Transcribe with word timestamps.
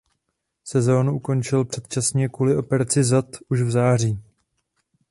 Sezónu 0.63 1.11
ukončil 1.15 1.65
předčasně 1.65 2.29
kvůli 2.29 2.55
operaci 2.55 3.03
zad 3.03 3.25
už 3.49 3.61
v 3.61 3.71
září. 3.71 4.19